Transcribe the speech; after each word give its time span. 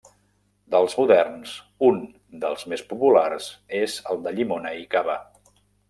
Dels 0.75 0.95
moderns, 0.99 1.51
un 1.89 2.01
dels 2.47 2.65
més 2.73 2.85
populars 2.95 3.53
és 3.85 4.01
el 4.15 4.27
de 4.29 4.37
llimona 4.39 4.77
i 4.85 4.93
cava. 4.97 5.25